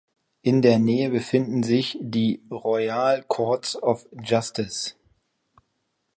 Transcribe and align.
In 0.41 0.63
der 0.63 0.79
Nähe 0.79 1.11
befinden 1.11 1.61
sich 1.61 1.99
die 2.01 2.41
Royal 2.49 3.23
Courts 3.27 3.75
of 3.75 4.07
Justice. 4.19 4.95